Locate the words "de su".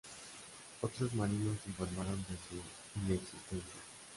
2.27-3.05